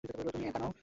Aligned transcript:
তুমি 0.03 0.45
একা 0.47 0.59
নও। 0.59 0.71